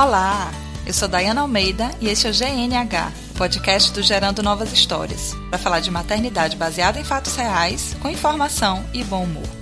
[0.00, 0.52] Olá,
[0.86, 5.58] eu sou Dayana Almeida e este é o GNH, podcast do Gerando Novas Histórias, para
[5.58, 9.57] falar de maternidade baseada em fatos reais, com informação e bom humor.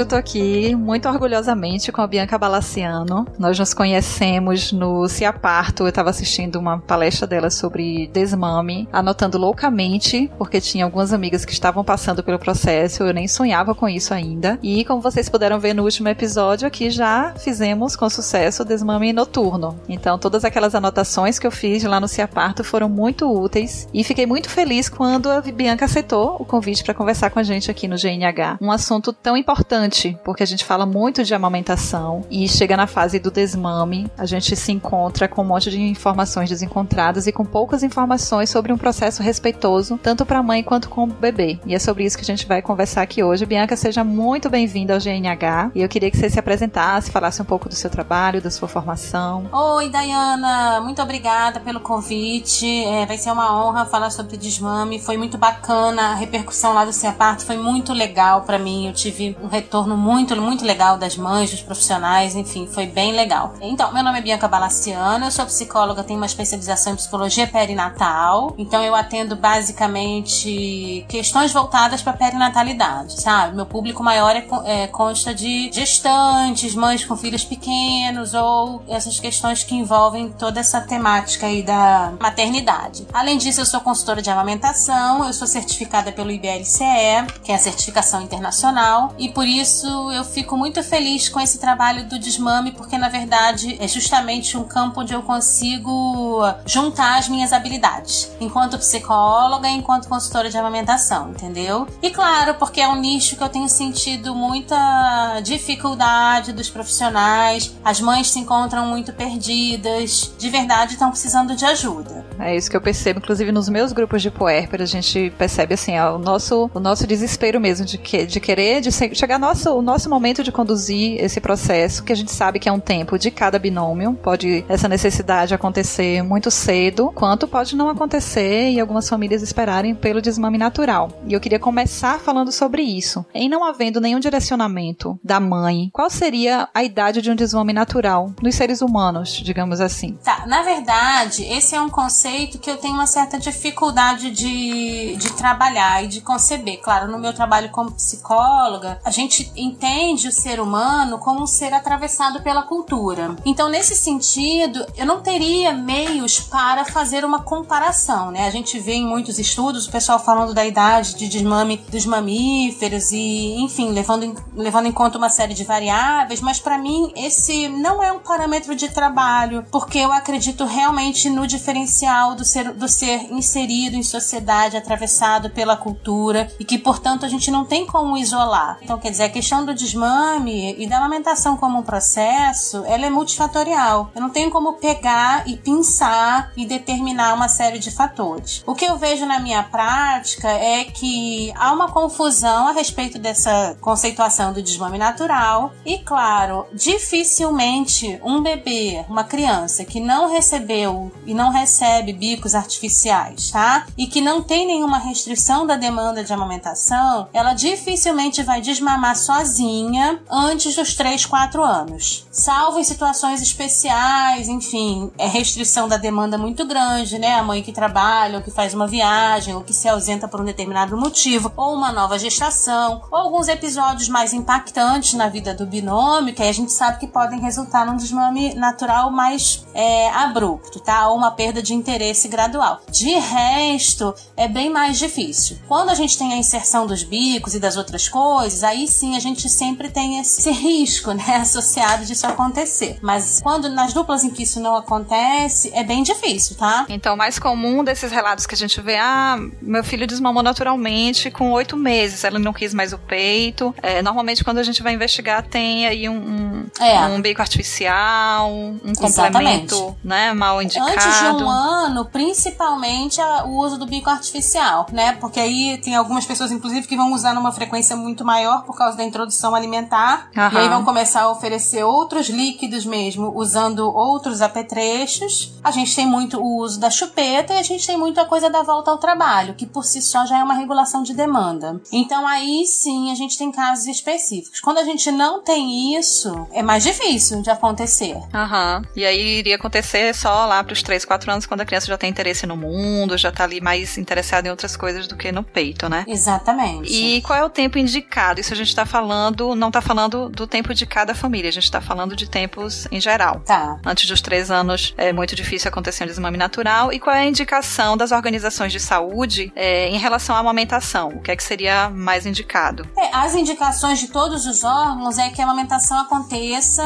[0.00, 3.26] Hoje eu tô aqui muito orgulhosamente com a Bianca Balaciano.
[3.38, 10.30] Nós nos conhecemos no Ciaparto, eu tava assistindo uma palestra dela sobre desmame, anotando loucamente,
[10.38, 14.58] porque tinha algumas amigas que estavam passando pelo processo, eu nem sonhava com isso ainda.
[14.62, 19.12] E como vocês puderam ver no último episódio, aqui já fizemos com sucesso o desmame
[19.12, 19.78] noturno.
[19.86, 24.24] Então todas aquelas anotações que eu fiz lá no Ciaparto foram muito úteis e fiquei
[24.24, 27.96] muito feliz quando a Bianca aceitou o convite para conversar com a gente aqui no
[27.96, 28.56] GNH.
[28.62, 32.86] Um assunto tão importante importante, porque a gente fala muito de amamentação e chega na
[32.86, 37.44] fase do desmame, a gente se encontra com um monte de informações desencontradas e com
[37.44, 41.58] poucas informações sobre um processo respeitoso, tanto para a mãe quanto com o bebê.
[41.66, 43.44] E é sobre isso que a gente vai conversar aqui hoje.
[43.44, 47.44] Bianca, seja muito bem-vinda ao GNH e eu queria que você se apresentasse, falasse um
[47.44, 49.48] pouco do seu trabalho, da sua formação.
[49.52, 52.84] Oi, Dayana, muito obrigada pelo convite.
[52.84, 55.00] É, vai ser uma honra falar sobre desmame.
[55.00, 58.86] Foi muito bacana, a repercussão lá do Ciaparto foi muito legal para mim.
[58.86, 63.12] Eu tive um retorno retorno muito, muito legal das mães, dos profissionais, enfim, foi bem
[63.12, 63.54] legal.
[63.60, 68.52] Então, meu nome é Bianca Balaciano, eu sou psicóloga, tenho uma especialização em psicologia perinatal,
[68.58, 73.54] então eu atendo basicamente questões voltadas para perinatalidade, sabe?
[73.54, 79.62] Meu público maior é, é, consta de gestantes, mães com filhos pequenos ou essas questões
[79.62, 83.06] que envolvem toda essa temática aí da maternidade.
[83.12, 87.58] Além disso, eu sou consultora de amamentação, eu sou certificada pelo IBLCE, que é a
[87.58, 92.72] certificação internacional, e por isso isso eu fico muito feliz com esse trabalho do desmame,
[92.72, 98.78] porque na verdade é justamente um campo onde eu consigo juntar as minhas habilidades, enquanto
[98.78, 101.86] psicóloga enquanto consultora de amamentação, entendeu?
[102.02, 108.00] E claro, porque é um nicho que eu tenho sentido muita dificuldade dos profissionais, as
[108.00, 112.24] mães se encontram muito perdidas, de verdade estão precisando de ajuda.
[112.38, 115.98] É isso que eu percebo, inclusive nos meus grupos de puérpera, a gente percebe assim,
[115.98, 119.70] ó, o nosso, o nosso desespero mesmo de, que, de querer de chegar no nosso,
[119.72, 123.18] o nosso momento de conduzir esse processo, que a gente sabe que é um tempo
[123.18, 129.08] de cada binômio, pode essa necessidade acontecer muito cedo, quanto pode não acontecer e algumas
[129.08, 131.10] famílias esperarem pelo desmame natural.
[131.26, 133.26] E eu queria começar falando sobre isso.
[133.34, 138.32] Em não havendo nenhum direcionamento da mãe, qual seria a idade de um desmame natural
[138.40, 140.16] nos seres humanos, digamos assim?
[140.22, 145.32] Tá, na verdade, esse é um conceito que eu tenho uma certa dificuldade de, de
[145.32, 146.80] trabalhar e de conceber.
[146.80, 151.46] Claro, no meu trabalho como psicóloga, a gente gente entende o ser humano como um
[151.46, 153.36] ser atravessado pela cultura.
[153.44, 158.46] Então, nesse sentido, eu não teria meios para fazer uma comparação, né?
[158.46, 163.10] A gente vê em muitos estudos o pessoal falando da idade de desmame dos mamíferos
[163.12, 167.68] e, enfim, levando em, levando em conta uma série de variáveis, mas para mim esse
[167.68, 172.88] não é um parâmetro de trabalho, porque eu acredito realmente no diferencial do ser, do
[172.88, 178.16] ser inserido em sociedade, atravessado pela cultura e que, portanto, a gente não tem como
[178.16, 178.78] isolar.
[178.82, 184.10] Então, quer dizer, questão do desmame e da amamentação como um processo, ela é multifatorial.
[184.14, 188.62] Eu não tenho como pegar e pensar e determinar uma série de fatores.
[188.66, 193.76] O que eu vejo na minha prática é que há uma confusão a respeito dessa
[193.80, 201.34] conceituação do desmame natural e, claro, dificilmente um bebê, uma criança que não recebeu e
[201.34, 203.86] não recebe bicos artificiais, tá?
[203.96, 210.20] E que não tem nenhuma restrição da demanda de amamentação, ela dificilmente vai desmamar sozinha
[210.30, 212.26] antes dos 3, 4 anos.
[212.30, 217.34] Salvo em situações especiais, enfim, é restrição da demanda muito grande, né?
[217.34, 220.44] A mãe que trabalha, ou que faz uma viagem, ou que se ausenta por um
[220.44, 226.34] determinado motivo, ou uma nova gestação, ou alguns episódios mais impactantes na vida do binômio,
[226.34, 231.08] que aí a gente sabe que podem resultar num desmame natural mais é, abrupto, tá?
[231.08, 232.80] Ou uma perda de interesse gradual.
[232.90, 235.58] De resto, é bem mais difícil.
[235.68, 239.20] Quando a gente tem a inserção dos bicos e das outras coisas, aí sim a
[239.20, 242.98] gente sempre tem esse risco, né, associado disso acontecer.
[243.02, 246.86] Mas quando nas duplas em que isso não acontece, é bem difícil, tá?
[246.88, 251.30] Então, o mais comum desses relatos que a gente vê, ah, meu filho desmamou naturalmente
[251.30, 253.74] com oito meses, ela não quis mais o peito.
[253.82, 256.98] É, normalmente, quando a gente vai investigar, tem aí um, um, é.
[257.06, 259.98] um bico artificial, um complemento, Exatamente.
[260.04, 260.90] né, mal indicado.
[260.90, 265.12] Antes de um ano, principalmente a, o uso do bico artificial, né?
[265.14, 268.96] Porque aí tem algumas pessoas, inclusive, que vão usar numa frequência muito maior por causa
[269.00, 270.30] da introdução alimentar.
[270.36, 270.52] Uhum.
[270.52, 275.54] E aí vão começar a oferecer outros líquidos mesmo, usando outros apetrechos.
[275.64, 278.50] A gente tem muito o uso da chupeta e a gente tem muito a coisa
[278.50, 281.80] da volta ao trabalho, que por si só já é uma regulação de demanda.
[281.90, 284.60] Então aí sim a gente tem casos específicos.
[284.60, 288.16] Quando a gente não tem isso, é mais difícil de acontecer.
[288.34, 288.78] Aham.
[288.78, 288.90] Uhum.
[288.96, 291.96] E aí iria acontecer só lá para os 3, 4 anos, quando a criança já
[291.96, 295.42] tem interesse no mundo, já tá ali mais interessada em outras coisas do que no
[295.42, 296.04] peito, né?
[296.06, 296.92] Exatamente.
[296.92, 298.40] E qual é o tempo indicado?
[298.40, 301.70] Isso a gente tá falando, não tá falando do tempo de cada família, a gente
[301.70, 303.40] tá falando de tempos em geral.
[303.46, 303.78] Tá.
[303.86, 306.92] Antes dos 3 anos é muito difícil acontecer um desmame natural.
[306.92, 311.10] E qual é a indicação das organizações de saúde é, em relação à amamentação?
[311.10, 312.88] O que é que seria mais indicado?
[312.98, 316.82] É, as indicações de todos os órgãos é que a amamentação aconteça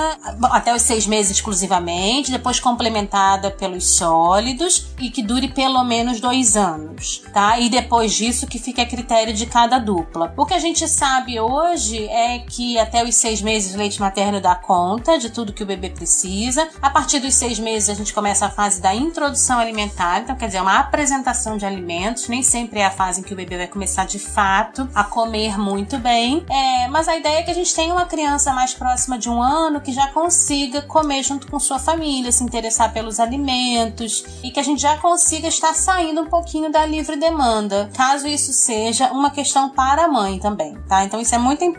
[0.51, 6.55] até os seis meses exclusivamente, depois complementada pelos sólidos e que dure pelo menos dois
[6.55, 7.59] anos, tá?
[7.59, 10.35] E depois disso que fica a critério de cada dupla.
[10.37, 14.41] O que a gente sabe hoje é que até os seis meses o leite materno
[14.41, 16.69] dá conta de tudo que o bebê precisa.
[16.81, 20.47] A partir dos seis meses a gente começa a fase da introdução alimentar, então quer
[20.47, 22.29] dizer, uma apresentação de alimentos.
[22.29, 25.59] Nem sempre é a fase em que o bebê vai começar de fato a comer
[25.59, 26.45] muito bem.
[26.51, 29.43] É, mas a ideia é que a gente tenha uma criança mais próxima de um
[29.43, 34.61] ano que já consiga comer junto com sua família, se interessar pelos alimentos e que
[34.61, 39.31] a gente já consiga estar saindo um pouquinho da livre demanda, caso isso seja uma
[39.31, 41.05] questão para a mãe também, tá?
[41.05, 41.74] Então isso é muito importante,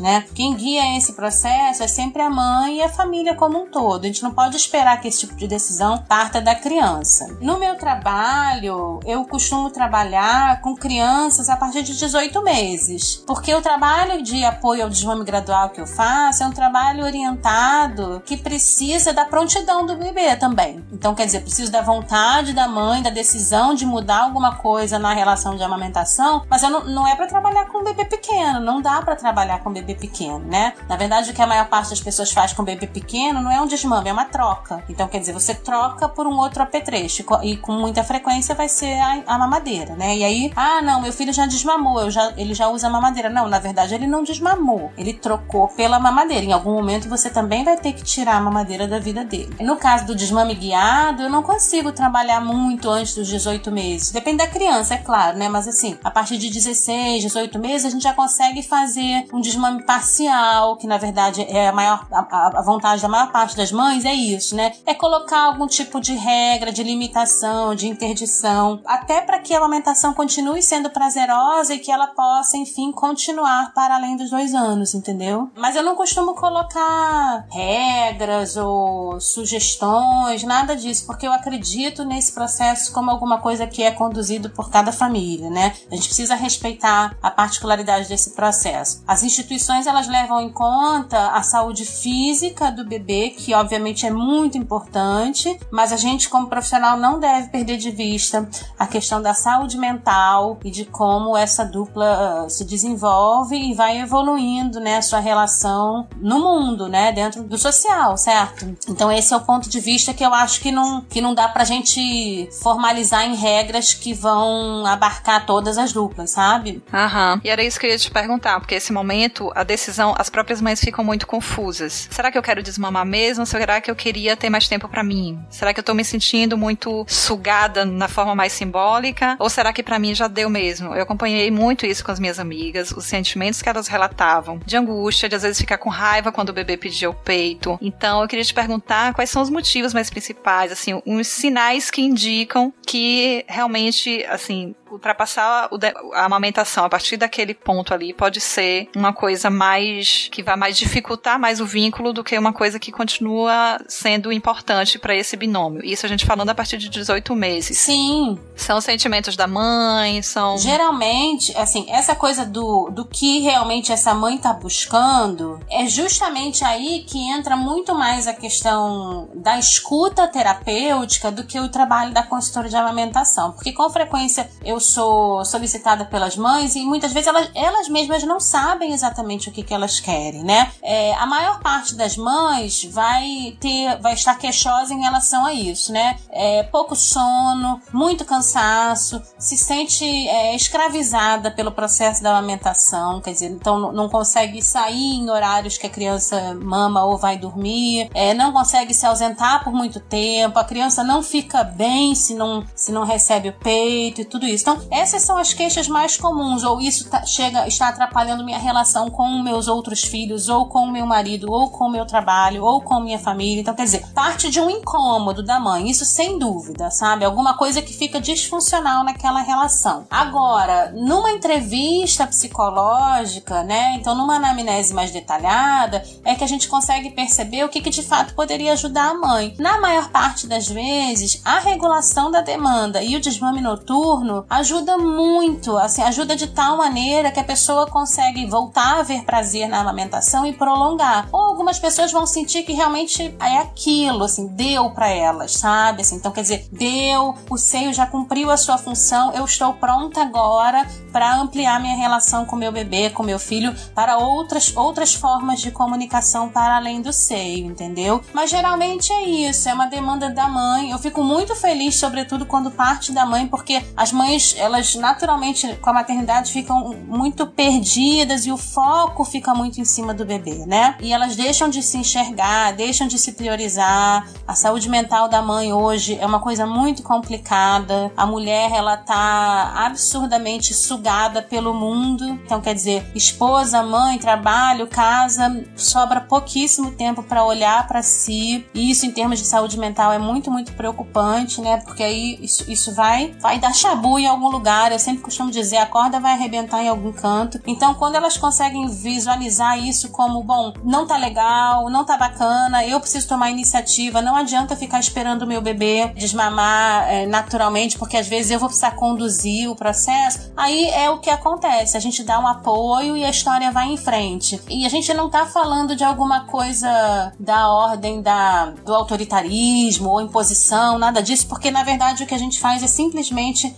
[0.00, 0.24] né?
[0.34, 4.04] Quem guia esse processo é sempre a mãe e a família como um todo.
[4.04, 7.36] A gente não pode esperar que esse tipo de decisão parta da criança.
[7.40, 13.62] No meu trabalho, eu costumo trabalhar com crianças a partir de 18 meses, porque o
[13.62, 19.12] trabalho de apoio ao desmame gradual que eu faço é um trabalho orientado que precisa
[19.12, 20.84] da prontidão do bebê também.
[20.92, 25.12] Então, quer dizer, precisa da vontade da mãe, da decisão de mudar alguma coisa na
[25.12, 29.16] relação de amamentação, mas não, não é para trabalhar com bebê pequeno, não dá para
[29.18, 30.74] trabalhar com bebê pequeno, né?
[30.88, 33.60] Na verdade, o que a maior parte das pessoas faz com bebê pequeno não é
[33.60, 34.82] um desmame, é uma troca.
[34.88, 38.98] Então, quer dizer, você troca por um outro apetrecho e com muita frequência vai ser
[38.98, 40.16] a, a mamadeira, né?
[40.16, 43.28] E aí, ah, não, meu filho já desmamou, já, ele já usa mamadeira.
[43.28, 46.44] Não, na verdade, ele não desmamou, ele trocou pela mamadeira.
[46.44, 49.54] Em algum momento você também vai ter que tirar a mamadeira da vida dele.
[49.60, 54.10] No caso do desmame guiado, eu não consigo trabalhar muito antes dos 18 meses.
[54.10, 55.48] Depende da criança, é claro, né?
[55.48, 59.82] Mas assim, a partir de 16, 18 meses, a gente já consegue fazer um desmame
[59.82, 64.04] parcial, que na verdade é a maior a, a vontade da maior parte das mães
[64.04, 64.72] é isso, né?
[64.86, 70.12] É colocar algum tipo de regra, de limitação, de interdição, até para que a amamentação
[70.14, 75.50] continue sendo prazerosa e que ela possa, enfim, continuar para além dos dois anos, entendeu?
[75.56, 82.92] Mas eu não costumo colocar regras ou sugestões, nada disso, porque eu acredito nesse processo
[82.92, 85.74] como alguma coisa que é conduzido por cada família, né?
[85.90, 88.97] A gente precisa respeitar a particularidade desse processo.
[89.06, 94.58] As instituições elas levam em conta a saúde física do bebê, que obviamente é muito
[94.58, 98.48] importante, mas a gente como profissional não deve perder de vista
[98.78, 103.98] a questão da saúde mental e de como essa dupla uh, se desenvolve e vai
[103.98, 108.76] evoluindo, né, a sua relação no mundo, né, dentro do social, certo?
[108.88, 111.48] Então esse é o ponto de vista que eu acho que não que não dá
[111.48, 116.82] pra gente formalizar em regras que vão abarcar todas as duplas, sabe?
[116.92, 117.40] Aham.
[117.44, 120.62] E era isso que eu ia te perguntar, porque esse momento, a decisão, as próprias
[120.62, 122.08] mães ficam muito confusas.
[122.10, 123.44] Será que eu quero desmamar mesmo?
[123.44, 125.38] Será que eu queria ter mais tempo para mim?
[125.50, 129.36] Será que eu tô me sentindo muito sugada na forma mais simbólica?
[129.38, 130.94] Ou será que para mim já deu mesmo?
[130.94, 135.28] Eu acompanhei muito isso com as minhas amigas, os sentimentos que elas relatavam, de angústia,
[135.28, 137.78] de às vezes ficar com raiva quando o bebê pedia o peito.
[137.82, 142.00] Então eu queria te perguntar quais são os motivos mais principais, assim, uns sinais que
[142.00, 145.68] indicam que realmente, assim, ultrapassar
[146.14, 150.76] a amamentação a partir daquele ponto ali pode ser uma coisa mais que vai mais
[150.76, 155.84] dificultar mais o vínculo do que uma coisa que continua sendo importante para esse binômio.
[155.84, 157.78] Isso a gente falando a partir de 18 meses.
[157.78, 158.38] Sim.
[158.56, 164.38] São sentimentos da mãe, são Geralmente, assim, essa coisa do, do que realmente essa mãe
[164.38, 171.44] tá buscando é justamente aí que entra muito mais a questão da escuta terapêutica do
[171.44, 176.36] que o trabalho da consultora de amamentação, porque com frequência eu eu sou solicitada pelas
[176.36, 180.44] mães e muitas vezes elas, elas mesmas não sabem exatamente o que, que elas querem,
[180.44, 180.70] né?
[180.80, 185.92] É, a maior parte das mães vai ter, vai estar queixosa em relação a isso,
[185.92, 186.16] né?
[186.30, 193.50] É, pouco sono, muito cansaço, se sente é, escravizada pelo processo da amamentação, quer dizer,
[193.50, 198.52] então não consegue sair em horários que a criança mama ou vai dormir, é, não
[198.52, 203.04] consegue se ausentar por muito tempo, a criança não fica bem se não, se não
[203.04, 204.67] recebe o peito e tudo isso.
[204.68, 209.08] Então, essas são as queixas mais comuns, ou isso tá, chega, está atrapalhando minha relação
[209.08, 213.18] com meus outros filhos, ou com meu marido, ou com meu trabalho, ou com minha
[213.18, 213.62] família.
[213.62, 217.24] Então, quer dizer, parte de um incômodo da mãe, isso sem dúvida, sabe?
[217.24, 220.04] Alguma coisa que fica disfuncional naquela relação.
[220.10, 223.94] Agora, numa entrevista psicológica, né?
[223.94, 228.02] Então, numa anamnese mais detalhada, é que a gente consegue perceber o que, que de
[228.02, 229.54] fato poderia ajudar a mãe.
[229.58, 235.76] Na maior parte das vezes, a regulação da demanda e o desmame noturno ajuda muito,
[235.76, 240.46] assim, ajuda de tal maneira que a pessoa consegue voltar a ver prazer na amamentação
[240.46, 241.28] e prolongar.
[241.32, 246.02] Ou algumas pessoas vão sentir que realmente é aquilo, assim, deu para elas, sabe?
[246.02, 250.22] Assim, então quer dizer, deu, o seio já cumpriu a sua função, eu estou pronta
[250.22, 255.60] agora para ampliar minha relação com meu bebê, com meu filho, para outras outras formas
[255.60, 258.22] de comunicação para além do seio, entendeu?
[258.32, 260.90] Mas geralmente é isso, é uma demanda da mãe.
[260.90, 265.90] Eu fico muito feliz, sobretudo quando parte da mãe, porque as mães, elas naturalmente com
[265.90, 270.96] a maternidade ficam muito perdidas e o foco fica muito em cima do bebê, né?
[271.00, 274.28] E elas deixam de se enxergar, deixam de se priorizar.
[274.46, 278.12] A saúde mental da mãe hoje é uma coisa muito complicada.
[278.16, 282.24] A mulher, ela tá absurdamente sugada pelo mundo.
[282.44, 288.66] Então, quer dizer, esposa, mãe, trabalho, casa, sobra pouquíssimo tempo para olhar para si.
[288.74, 291.78] E isso, em termos de saúde mental, é muito, muito preocupante, né?
[291.78, 294.92] Porque aí isso, isso vai, vai dar chabu em algum lugar.
[294.92, 297.58] Eu sempre costumo dizer, a corda vai arrebentar em algum canto.
[297.66, 303.00] Então, quando elas conseguem visualizar isso como, bom, não tá legal, não tá bacana, eu
[303.00, 308.28] preciso tomar iniciativa, não adianta ficar esperando o meu bebê desmamar é, naturalmente, porque às
[308.28, 310.52] vezes eu vou precisar conduzir o processo.
[310.56, 313.96] Aí é o que acontece, a gente dá um apoio e a história vai em
[313.96, 314.60] frente.
[314.68, 320.20] E a gente não tá falando de alguma coisa da ordem da, do autoritarismo ou
[320.20, 323.74] imposição, nada disso, porque na verdade o que a gente faz é simplesmente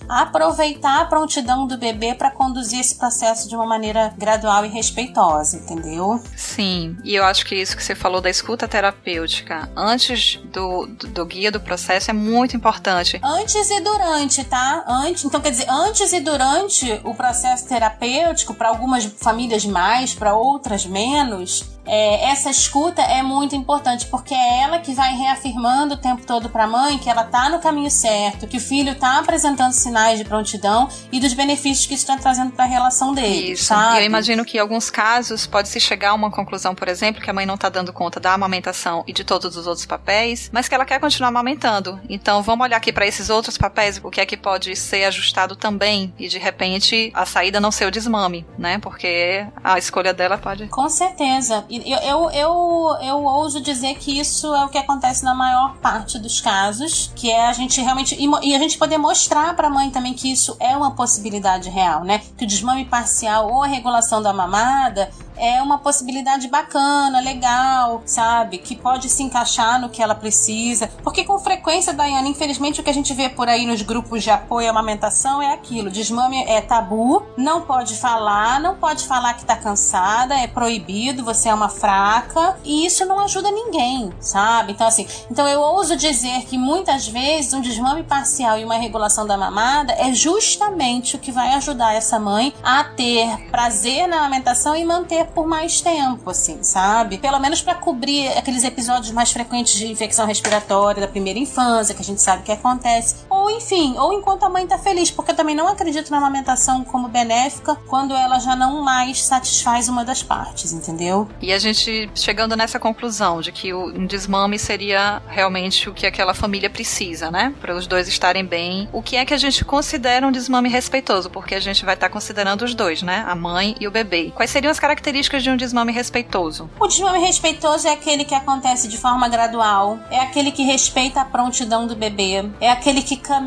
[0.51, 5.57] aproveitar a prontidão do bebê para conduzir esse processo de uma maneira gradual e respeitosa,
[5.57, 6.21] entendeu?
[6.37, 11.09] Sim, e eu acho que isso que você falou da escuta terapêutica antes do, do,
[11.09, 13.21] do guia do processo é muito importante.
[13.23, 14.85] Antes e durante, tá?
[14.87, 20.35] Antes, então quer dizer, antes e durante o processo terapêutico, para algumas famílias mais, para
[20.35, 25.97] outras menos, é, essa escuta é muito importante porque é ela que vai reafirmando o
[25.97, 29.19] tempo todo para a mãe que ela tá no caminho certo, que o filho tá
[29.19, 33.53] apresentando sinais de prontidão e dos benefícios que isso está trazendo para a relação dele.
[33.53, 33.65] Isso.
[33.65, 33.97] Sabe?
[33.97, 37.23] E eu imagino que em alguns casos pode se chegar a uma conclusão, por exemplo,
[37.23, 40.51] que a mãe não tá dando conta da amamentação e de todos os outros papéis,
[40.53, 42.01] mas que ela quer continuar amamentando.
[42.09, 45.57] Então vamos olhar aqui para esses outros papéis, o que é que pode ser ajustado
[45.57, 48.79] também e de repente a saída não ser o desmame, né?
[48.79, 50.69] Porque a escolha dela pode.
[50.69, 51.65] Com certeza.
[51.69, 55.77] E eu, eu, eu, eu ouso dizer que isso é o que acontece na maior
[55.77, 58.17] parte dos casos, que é a gente realmente.
[58.19, 62.05] E, a gente poder mostrar para a mãe também que isso é uma possibilidade real,
[62.05, 62.21] né?
[62.37, 65.11] Que o desmame parcial ou a regulação da mamada
[65.41, 68.59] é uma possibilidade bacana, legal, sabe?
[68.59, 70.89] Que pode se encaixar no que ela precisa.
[71.03, 74.31] Porque com frequência, Daiane, infelizmente o que a gente vê por aí nos grupos de
[74.31, 79.45] apoio à amamentação é aquilo: desmame é tabu, não pode falar, não pode falar que
[79.45, 84.73] tá cansada, é proibido, você é uma fraca, e isso não ajuda ninguém, sabe?
[84.73, 89.27] Então, assim, então eu ouso dizer que muitas vezes um desmame parcial e uma regulação
[89.27, 94.77] da mamada é justamente o que vai ajudar essa mãe a ter prazer na amamentação
[94.77, 97.19] e manter por mais tempo, assim, sabe?
[97.19, 102.03] Pelo menos para cobrir aqueles episódios mais frequentes de infecção respiratória da primeira infância, que
[102.03, 103.17] a gente sabe que acontece.
[103.41, 106.85] Ou enfim, ou enquanto a mãe tá feliz, porque eu também não acredito na amamentação
[106.85, 111.29] como benéfica quando ela já não mais satisfaz uma das partes, entendeu?
[111.41, 116.35] E a gente chegando nessa conclusão de que o desmame seria realmente o que aquela
[116.35, 117.55] família precisa, né?
[117.61, 118.89] Para os dois estarem bem.
[118.93, 121.31] O que é que a gente considera um desmame respeitoso?
[121.31, 123.25] Porque a gente vai estar tá considerando os dois, né?
[123.27, 124.33] A mãe e o bebê.
[124.35, 126.71] Quais seriam as características características de um desmame respeitoso?
[126.79, 131.25] O desmame respeitoso é aquele que acontece de forma gradual, é aquele que respeita a
[131.25, 133.40] prontidão do bebê, é aquele que caminha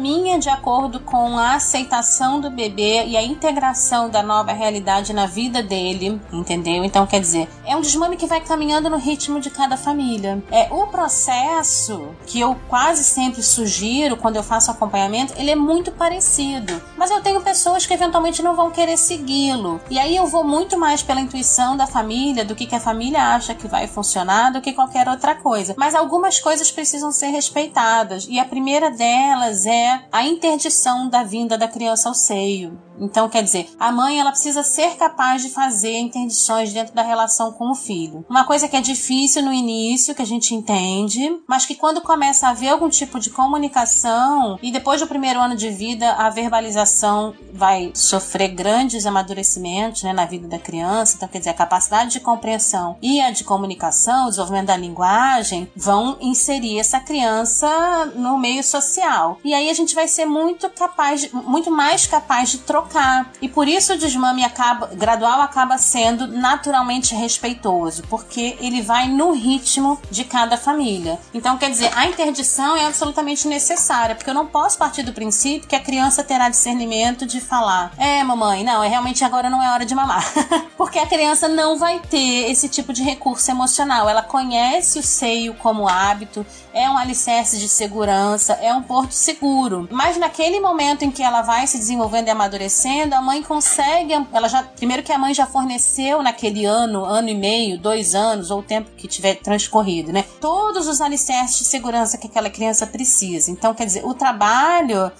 [0.43, 5.61] de acordo com a aceitação do bebê e a integração da nova realidade na vida
[5.63, 6.83] dele, entendeu?
[6.83, 10.43] Então, quer dizer, é um desmame que vai caminhando no ritmo de cada família.
[10.51, 15.91] É o processo que eu quase sempre sugiro quando eu faço acompanhamento, ele é muito
[15.91, 19.79] parecido, mas eu tenho pessoas que eventualmente não vão querer segui-lo.
[19.89, 23.33] E aí eu vou muito mais pela intuição da família, do que, que a família
[23.33, 25.73] acha que vai funcionar, do que qualquer outra coisa.
[25.77, 28.27] Mas algumas coisas precisam ser respeitadas.
[28.29, 32.79] E a primeira delas é é a interdição da vinda da criança ao seio.
[32.99, 37.51] Então, quer dizer, a mãe ela precisa ser capaz de fazer interdições dentro da relação
[37.51, 38.25] com o filho.
[38.29, 42.47] Uma coisa que é difícil no início, que a gente entende, mas que quando começa
[42.47, 47.33] a haver algum tipo de comunicação e depois do primeiro ano de vida, a verbalização
[47.51, 51.15] vai sofrer grandes amadurecimentos né, na vida da criança.
[51.17, 55.71] Então, quer dizer, a capacidade de compreensão e a de comunicação, o desenvolvimento da linguagem,
[55.75, 59.37] vão inserir essa criança no meio social.
[59.43, 63.31] E aí a gente vai ser muito capaz, de, muito mais capaz de trocar trocar.
[63.41, 69.31] E por isso o desmame acaba, gradual acaba sendo naturalmente respeitoso, porque ele vai no
[69.31, 71.19] ritmo de cada família.
[71.33, 75.67] Então, quer dizer, a interdição é absolutamente necessária, porque eu não posso partir do princípio
[75.67, 79.71] que a criança terá discernimento de falar: é, mamãe, não, é realmente agora não é
[79.71, 80.23] hora de mamar.
[80.77, 84.09] porque a criança não vai ter esse tipo de recurso emocional.
[84.09, 89.87] Ela conhece o seio como hábito, é um alicerce de segurança, é um porto seguro.
[89.91, 94.47] Mas naquele momento em que ela vai se desenvolvendo e amadurecendo, a mãe consegue, ela
[94.47, 98.59] já, primeiro que a mãe já forneceu naquele ano, ano e meio, dois anos, ou
[98.59, 100.25] o tempo que tiver transcorrido, né?
[100.41, 103.51] Todos os alicerces de segurança que aquela criança precisa.
[103.51, 105.11] Então, quer dizer, o trabalho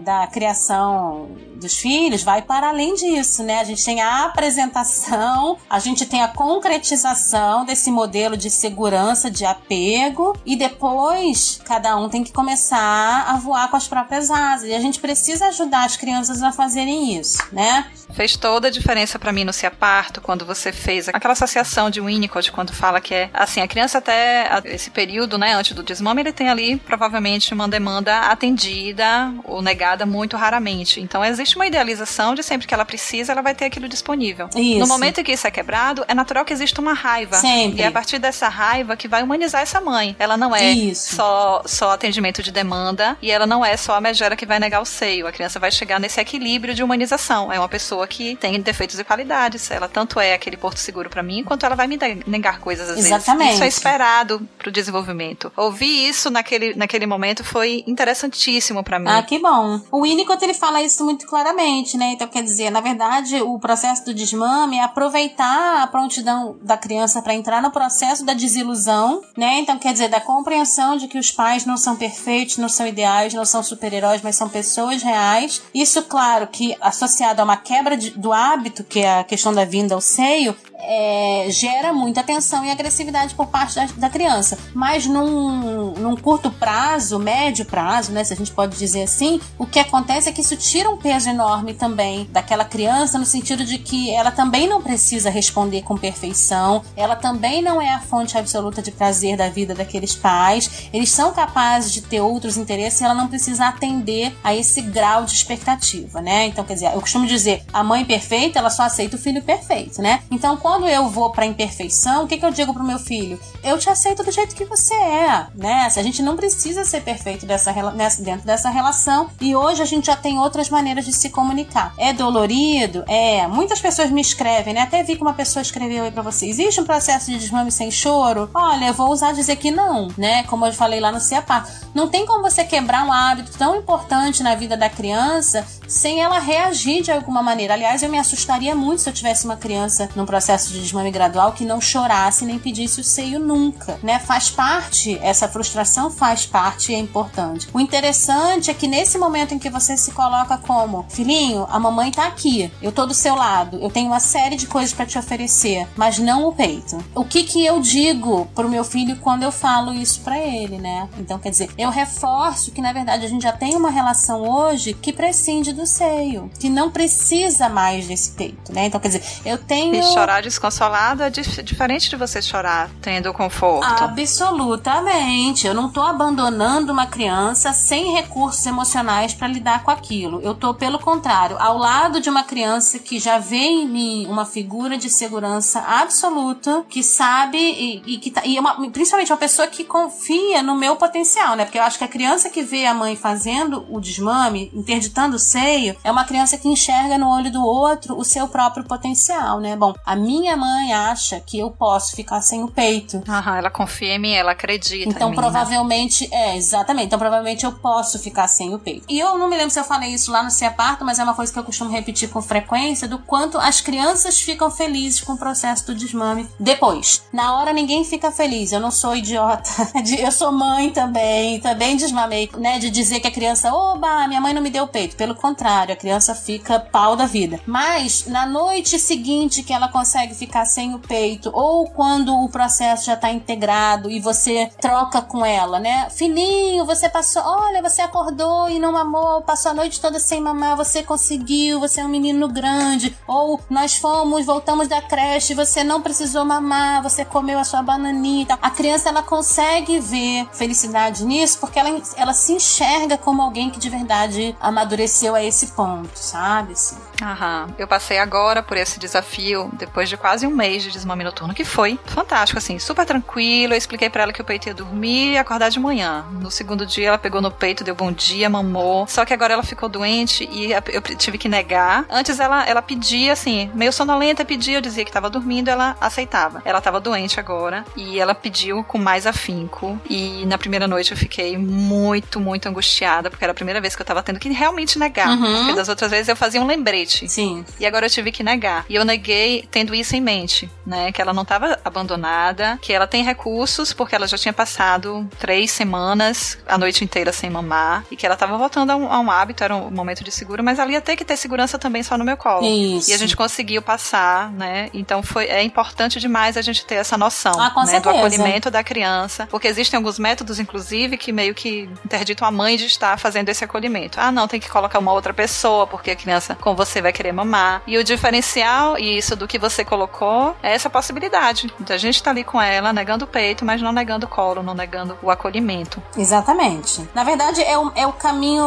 [0.00, 3.60] da criação dos filhos vai para além disso, né?
[3.60, 9.44] A gente tem a apresentação, a gente tem a concretização desse modelo de segurança, de
[9.44, 14.68] apego, e depois cada um tem que começar a voar com as próprias asas.
[14.68, 17.86] E a gente precisa ajudar as crianças a fazerem isso, né?
[18.12, 22.00] Fez toda a diferença para mim no Se Aparto, quando você fez aquela associação de
[22.00, 26.22] Winnicott, quando fala que é assim, a criança até esse período, né, antes do desmame,
[26.22, 31.00] ele tem ali provavelmente uma demanda atendida ou negada muito raramente.
[31.00, 34.48] Então existe uma idealização de sempre que ela precisa, ela vai ter aquilo disponível.
[34.54, 34.78] Isso.
[34.78, 37.36] No momento em que isso é quebrado, é natural que exista uma raiva.
[37.36, 37.80] Sempre.
[37.80, 40.14] E é a partir dessa raiva que vai humanizar essa mãe.
[40.18, 41.16] Ela não é isso.
[41.16, 44.80] só só atendimento de demanda e ela não é só a megera que vai negar
[44.80, 45.26] o seio.
[45.26, 47.52] A criança vai chegar nesse equilíbrio de humanização.
[47.52, 49.70] É uma pessoa pessoa que tem defeitos e qualidades.
[49.70, 52.98] Ela tanto é aquele porto seguro para mim, quanto ela vai me negar coisas às
[52.98, 53.38] Exatamente.
[53.38, 53.54] vezes.
[53.54, 55.52] Isso é esperado pro desenvolvimento.
[55.56, 59.08] Ouvir isso naquele, naquele momento foi interessantíssimo para mim.
[59.08, 59.80] Ah, que bom.
[59.90, 62.12] O Winnicott ele fala isso muito claramente, né?
[62.12, 67.22] Então quer dizer, na verdade, o processo do desmame é aproveitar a prontidão da criança
[67.22, 69.60] para entrar no processo da desilusão, né?
[69.60, 73.34] Então quer dizer, da compreensão de que os pais não são perfeitos, não são ideais,
[73.34, 75.62] não são super-heróis, mas são pessoas reais.
[75.72, 79.64] Isso, claro, que associado a uma quebra de, do hábito, que é a questão da
[79.64, 84.58] vinda ao seio, é, gera muita tensão e agressividade por parte da, da, criança.
[84.74, 89.66] Mas num, num curto prazo, médio prazo, né, se a gente pode dizer assim, o
[89.66, 93.78] que acontece é que isso tira um peso enorme também daquela criança, no sentido de
[93.78, 98.82] que ela também não precisa responder com perfeição, ela também não é a fonte absoluta
[98.82, 103.14] de prazer da vida daqueles pais, eles são capazes de ter outros interesses e ela
[103.14, 106.46] não precisa atender a esse grau de expectativa, né?
[106.46, 110.00] Então, quer dizer, eu costumo dizer, a mãe perfeita, ela só aceita o filho perfeito,
[110.02, 110.22] né?
[110.30, 113.38] Então, quando eu vou pra imperfeição, o que, que eu digo pro meu filho?
[113.62, 115.88] Eu te aceito do jeito que você é, né?
[115.94, 120.06] A gente não precisa ser perfeito dessa, nessa, dentro dessa relação e hoje a gente
[120.06, 121.94] já tem outras maneiras de se comunicar.
[121.98, 123.04] É dolorido?
[123.06, 123.46] É.
[123.46, 124.82] Muitas pessoas me escrevem, né?
[124.82, 126.46] Até vi que uma pessoa escreveu aí pra você.
[126.46, 128.50] Existe um processo de desmame sem choro?
[128.54, 130.44] Olha, eu vou usar dizer que não, né?
[130.44, 131.64] Como eu falei lá no CEPA.
[131.94, 136.38] Não tem como você quebrar um hábito tão importante na vida da criança sem ela
[136.38, 137.74] reagir de alguma maneira.
[137.74, 141.52] Aliás, eu me assustaria muito se eu tivesse uma criança num processo de desmame gradual
[141.52, 144.18] que não chorasse nem pedisse o seio nunca, né?
[144.18, 147.68] Faz parte, essa frustração faz parte e é importante.
[147.72, 152.10] O interessante é que nesse momento em que você se coloca como filhinho, a mamãe
[152.10, 155.18] tá aqui, eu tô do seu lado, eu tenho uma série de coisas para te
[155.18, 157.02] oferecer, mas não o peito.
[157.14, 161.08] O que que eu digo pro meu filho quando eu falo isso para ele, né?
[161.18, 164.94] Então, quer dizer, eu reforço que na verdade a gente já tem uma relação hoje
[164.94, 168.86] que prescinde do seio, que não precisa mais desse peito, né?
[168.86, 169.94] Então, quer dizer, eu tenho.
[169.94, 174.04] E chorar desconsolado é dif diferente de você chorar tendo conforto.
[174.04, 175.66] Absolutamente.
[175.66, 180.40] Eu não tô abandonando uma criança sem recursos emocionais para lidar com aquilo.
[180.42, 184.44] Eu tô, pelo contrário, ao lado de uma criança que já vê em mim uma
[184.44, 189.38] figura de segurança absoluta, que sabe e, e que tá, e é uma, principalmente uma
[189.38, 191.64] pessoa que confia no meu potencial, né?
[191.64, 195.38] Porque eu acho que a criança que vê a mãe fazendo o desmame, interditando o
[195.38, 199.76] seio, é uma criança que enxerga no olho do outro o seu próprio potencial, né?
[199.76, 203.22] Bom, a minha minha mãe acha que eu posso ficar sem o peito.
[203.28, 205.08] Aham, ela confia em mim, ela acredita.
[205.08, 206.52] Então, mim, provavelmente, né?
[206.52, 207.06] é, exatamente.
[207.06, 209.04] Então, provavelmente eu posso ficar sem o peito.
[209.08, 211.24] E eu não me lembro se eu falei isso lá no Se Aparta, mas é
[211.24, 215.34] uma coisa que eu costumo repetir com frequência: do quanto as crianças ficam felizes com
[215.34, 217.22] o processo do desmame depois.
[217.32, 218.72] Na hora ninguém fica feliz.
[218.72, 219.70] Eu não sou idiota.
[220.18, 221.60] eu sou mãe também.
[221.60, 222.78] Também desmamei, né?
[222.78, 225.16] De dizer que a criança, oba, minha mãe não me deu o peito.
[225.16, 227.60] Pelo contrário, a criança fica pau da vida.
[227.66, 233.06] Mas na noite seguinte que ela consegue ficar sem o peito, ou quando o processo
[233.06, 236.08] já está integrado e você troca com ela, né?
[236.10, 240.76] Fininho, você passou, olha, você acordou e não mamou, passou a noite toda sem mamar,
[240.76, 243.16] você conseguiu, você é um menino grande.
[243.26, 248.46] Ou nós fomos, voltamos da creche, você não precisou mamar, você comeu a sua bananinha.
[248.62, 253.78] A criança ela consegue ver felicidade nisso porque ela, ela se enxerga como alguém que
[253.78, 256.72] de verdade amadureceu a esse ponto, sabe?
[256.72, 256.96] Assim.
[257.22, 257.68] Aham.
[257.78, 261.64] Eu passei agora por esse desafio depois de quase um mês de desmame noturno, que
[261.64, 263.74] foi fantástico, assim, super tranquilo.
[263.74, 266.24] Eu expliquei para ela que o peito ia dormir e acordar de manhã.
[266.32, 269.06] No segundo dia ela pegou no peito, deu bom dia, mamou.
[269.06, 272.04] Só que agora ela ficou doente e eu tive que negar.
[272.10, 276.62] Antes ela, ela pedia, assim, meio sonolenta, pedia, eu dizia que tava dormindo, ela aceitava.
[276.64, 279.98] Ela tava doente agora e ela pediu com mais afinco.
[280.08, 284.02] E na primeira noite eu fiquei muito, muito angustiada, porque era a primeira vez que
[284.02, 285.30] eu tava tendo que realmente negar.
[285.30, 285.56] Uhum.
[285.58, 287.28] Porque das outras vezes eu fazia um lembrete.
[287.28, 287.64] Sim.
[287.80, 288.84] E agora eu tive que negar.
[288.88, 291.12] E eu neguei tendo isso em mente, né?
[291.12, 295.70] Que ela não tava abandonada, que ela tem recursos, porque ela já tinha passado três
[295.70, 299.30] semanas, a noite inteira sem mamar, e que ela tava voltando a um, a um
[299.30, 302.18] hábito, era um momento de seguro, mas ela ia ter que ter segurança também só
[302.18, 302.66] no meu colo.
[302.66, 303.10] Isso.
[303.10, 304.90] E a gente conseguiu passar, né?
[304.92, 308.82] Então foi, é importante demais a gente ter essa noção ah, né, do acolhimento da
[308.82, 313.48] criança, porque existem alguns métodos, inclusive, que meio que interditam a mãe de estar fazendo
[313.48, 314.20] esse acolhimento.
[314.20, 317.32] Ah, não, tem que colocar uma outra pessoa, porque a criança com você vai querer
[317.32, 317.82] mamar.
[317.86, 321.72] E o diferencial, e isso do que você colocou, é essa possibilidade.
[321.80, 324.62] Então a gente tá ali com ela, negando o peito, mas não negando o colo,
[324.62, 326.02] não negando o acolhimento.
[326.16, 327.08] Exatamente.
[327.14, 328.64] Na verdade, é o, é o caminho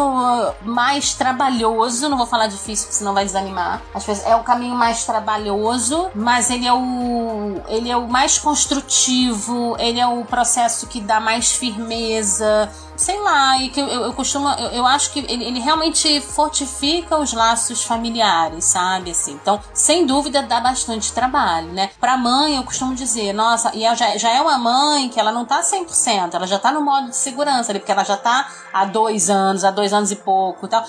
[0.62, 3.82] mais trabalhoso, não vou falar difícil, senão vai desanimar.
[3.94, 8.38] Às vezes é o caminho mais trabalhoso, mas ele é o ele é o mais
[8.38, 14.13] construtivo, ele é o processo que dá mais firmeza, sei lá, e que eu, eu
[14.13, 19.12] costumo, eu, eu, acho que ele, ele, realmente fortifica os laços familiares, sabe?
[19.12, 21.91] Assim, então, sem dúvida, dá bastante trabalho, né?
[21.99, 25.45] Pra mãe, eu costumo dizer, nossa, e já, já é uma mãe que ela não
[25.45, 28.83] tá 100%, ela já tá no modo de segurança ali, porque ela já tá há
[28.83, 30.83] dois anos, há dois anos e pouco e tal,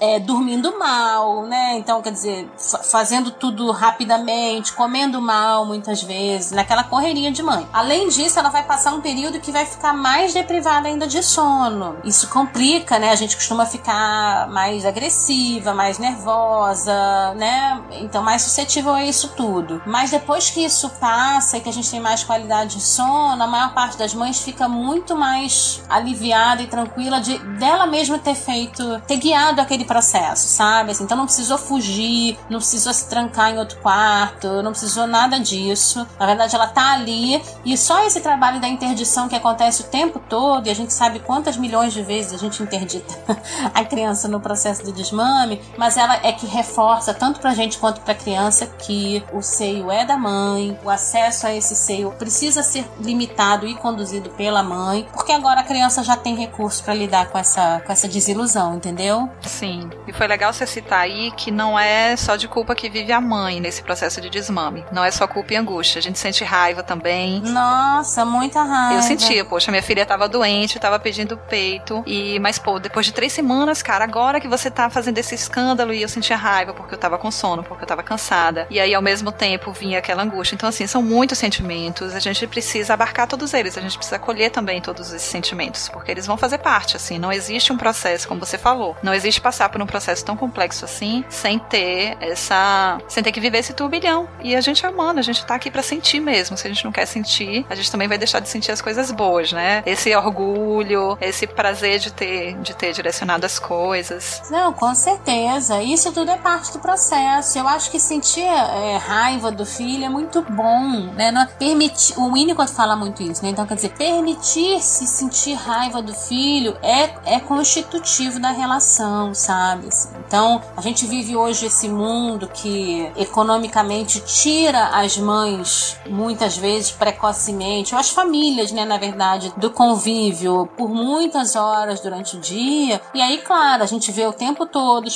[0.00, 1.76] é, dormindo mal, né?
[1.78, 2.50] Então, quer dizer,
[2.90, 7.68] fazendo tudo rapidamente, comendo mal muitas vezes, naquela correria de mãe.
[7.72, 11.51] Além disso, ela vai passar um período que vai ficar mais deprivada ainda de sono
[11.52, 11.96] sono.
[12.04, 13.10] Isso complica, né?
[13.10, 17.82] A gente costuma ficar mais agressiva, mais nervosa, né?
[18.00, 19.82] Então, mais suscetível a isso tudo.
[19.86, 23.46] Mas depois que isso passa e que a gente tem mais qualidade de sono, a
[23.46, 29.00] maior parte das mães fica muito mais aliviada e tranquila de dela mesma ter feito,
[29.06, 30.92] ter guiado aquele processo, sabe?
[30.92, 35.38] Assim, então não precisou fugir, não precisou se trancar em outro quarto, não precisou nada
[35.38, 36.06] disso.
[36.18, 40.20] Na verdade, ela tá ali e só esse trabalho da interdição que acontece o tempo
[40.28, 43.12] todo, e a gente sabe quanto quantas milhões de vezes a gente interdita
[43.74, 48.00] a criança no processo de desmame, mas ela é que reforça tanto pra gente quanto
[48.02, 52.88] pra criança que o seio é da mãe, o acesso a esse seio precisa ser
[53.00, 57.36] limitado e conduzido pela mãe, porque agora a criança já tem recursos para lidar com
[57.36, 59.28] essa, com essa desilusão, entendeu?
[59.40, 59.90] Sim.
[60.06, 63.20] E foi legal você citar aí que não é só de culpa que vive a
[63.20, 64.84] mãe nesse processo de desmame.
[64.92, 65.98] Não é só culpa e angústia.
[65.98, 67.40] A gente sente raiva também.
[67.40, 68.94] Nossa, muita raiva.
[68.94, 72.02] Eu sentia, poxa, minha filha tava doente, tava pedindo do peito.
[72.06, 75.92] E, mas, pô, depois de três semanas, cara, agora que você tá fazendo esse escândalo
[75.92, 78.66] e eu sentia raiva porque eu tava com sono, porque eu tava cansada.
[78.70, 80.54] E aí, ao mesmo tempo, vinha aquela angústia.
[80.54, 82.14] Então, assim, são muitos sentimentos.
[82.14, 83.76] A gente precisa abarcar todos eles.
[83.76, 87.18] A gente precisa acolher também todos esses sentimentos, porque eles vão fazer parte, assim.
[87.18, 90.84] Não existe um processo, como você falou, não existe passar por um processo tão complexo
[90.84, 92.98] assim, sem ter essa.
[93.08, 94.28] sem ter que viver esse turbilhão.
[94.42, 96.56] E a gente é humano, a gente tá aqui para sentir mesmo.
[96.56, 99.10] Se a gente não quer sentir, a gente também vai deixar de sentir as coisas
[99.10, 99.82] boas, né?
[99.86, 104.42] Esse orgulho, esse prazer de ter, de ter direcionado as coisas.
[104.50, 105.82] Não, com certeza.
[105.82, 107.58] Isso tudo é parte do processo.
[107.58, 111.30] Eu acho que sentir é, raiva do filho é muito bom, né?
[111.30, 113.50] Não, permitir, o Winnicott fala muito isso, né?
[113.50, 119.88] Então, quer dizer, permitir-se sentir raiva do filho é, é constitutivo da relação, sabe?
[119.88, 126.90] Assim, então, a gente vive hoje esse mundo que economicamente tira as mães, muitas vezes
[126.90, 133.00] precocemente, ou as famílias, né, na verdade, do convívio por muitas horas durante o dia.
[133.12, 135.08] E aí, claro, a gente vê o tempo todo,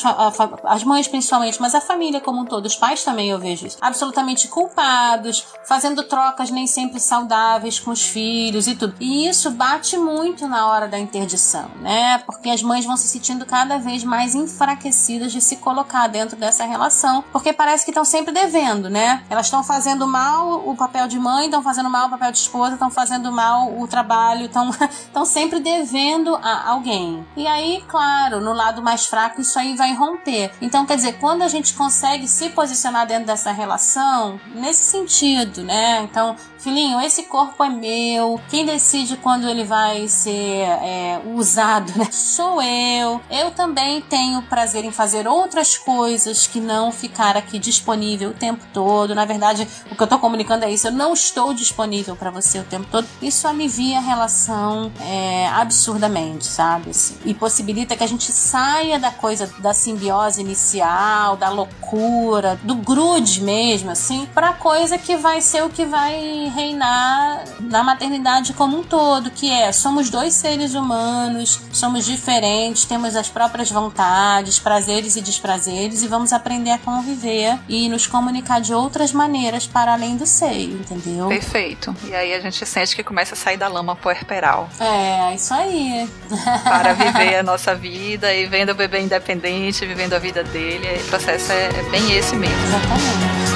[0.64, 3.78] as mães principalmente, mas a família como um todo, os pais também eu vejo isso,
[3.80, 8.94] absolutamente culpados, fazendo trocas nem sempre saudáveis com os filhos e tudo.
[9.00, 12.18] E isso bate muito na hora da interdição, né?
[12.18, 16.64] Porque as mães vão se sentindo cada vez mais enfraquecidas de se colocar dentro dessa
[16.64, 19.22] relação, porque parece que estão sempre devendo, né?
[19.30, 22.74] Elas estão fazendo mal o papel de mãe, estão fazendo mal o papel de esposa,
[22.74, 25.75] estão fazendo mal o trabalho, estão sempre devendo
[26.42, 27.26] a alguém.
[27.36, 30.52] E aí, claro, no lado mais fraco isso aí vai romper.
[30.60, 36.02] Então, quer dizer, quando a gente consegue se posicionar dentro dessa relação, nesse sentido, né?
[36.02, 42.08] Então, filhinho, esse corpo é meu, quem decide quando ele vai ser é, usado, né?
[42.10, 43.20] Sou eu.
[43.30, 48.64] Eu também tenho prazer em fazer outras coisas que não ficar aqui disponível o tempo
[48.72, 49.14] todo.
[49.14, 50.88] Na verdade, o que eu tô comunicando é isso.
[50.88, 53.06] Eu não estou disponível para você o tempo todo.
[53.22, 56.90] Isso alivia a relação é, absurdamente, sabe?
[56.90, 62.74] Assim, e possibilita que a gente saia da coisa da simbiose inicial, da loucura, do
[62.74, 68.78] grude mesmo, assim, pra coisa que vai ser o que vai reinar na maternidade como
[68.78, 75.16] um todo, que é somos dois seres humanos, somos diferentes, temos as próprias vontades, prazeres
[75.16, 80.16] e desprazeres e vamos aprender a conviver e nos comunicar de outras maneiras para além
[80.16, 81.28] do seio, entendeu?
[81.28, 81.94] Perfeito.
[82.04, 84.68] E aí a gente sente que começa a sair da lama puerperal.
[84.78, 86.08] É, isso aí.
[86.64, 91.00] para viver a nossa vida e vendo o bebê independente, vivendo a vida dele.
[91.00, 92.56] O processo é, é bem esse mesmo.
[92.66, 93.55] Exatamente.